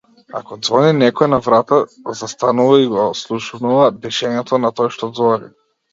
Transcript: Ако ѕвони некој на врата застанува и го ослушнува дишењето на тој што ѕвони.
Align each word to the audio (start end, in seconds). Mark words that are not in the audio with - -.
Ако 0.37 0.55
ѕвони 0.67 0.93
некој 1.01 1.27
на 1.33 1.39
врата 1.47 1.79
застанува 2.21 2.79
и 2.85 2.89
го 2.95 3.03
ослушнува 3.11 3.85
дишењето 4.07 4.61
на 4.65 4.73
тој 4.81 4.95
што 4.97 5.11
ѕвони. 5.13 5.53